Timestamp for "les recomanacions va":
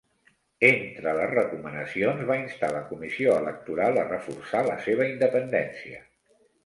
1.17-2.37